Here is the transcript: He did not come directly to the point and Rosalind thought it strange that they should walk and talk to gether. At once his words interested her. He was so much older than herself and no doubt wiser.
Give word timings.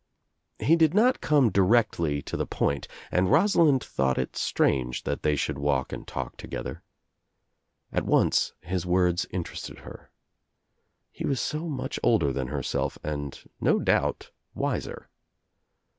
He 0.57 0.75
did 0.75 0.95
not 0.95 1.21
come 1.21 1.51
directly 1.51 2.23
to 2.23 2.35
the 2.35 2.47
point 2.47 2.87
and 3.11 3.29
Rosalind 3.29 3.83
thought 3.83 4.17
it 4.17 4.35
strange 4.35 5.03
that 5.03 5.21
they 5.21 5.35
should 5.35 5.59
walk 5.59 5.93
and 5.93 6.07
talk 6.07 6.37
to 6.37 6.47
gether. 6.47 6.81
At 7.93 8.07
once 8.07 8.53
his 8.61 8.83
words 8.83 9.27
interested 9.29 9.81
her. 9.81 10.09
He 11.11 11.27
was 11.27 11.39
so 11.39 11.69
much 11.69 11.99
older 12.01 12.33
than 12.33 12.47
herself 12.47 12.97
and 13.03 13.39
no 13.61 13.77
doubt 13.77 14.31
wiser. 14.55 15.07